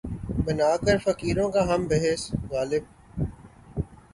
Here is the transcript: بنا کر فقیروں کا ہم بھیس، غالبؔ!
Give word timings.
بنا 0.45 0.71
کر 0.83 0.97
فقیروں 0.99 1.49
کا 1.51 1.61
ہم 1.69 1.81
بھیس، 1.89 2.21
غالبؔ! 2.51 2.85